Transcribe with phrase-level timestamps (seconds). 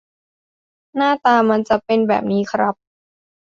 [0.95, 2.75] หน้าตามันจะเป็นแบบนี้ครับ